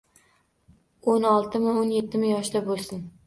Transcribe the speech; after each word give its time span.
O`n 1.11 1.27
oltimi, 1.33 1.75
o`n 1.83 1.93
etti 1.99 2.23
yoshda 2.31 2.63
bo`lsin 2.71 3.05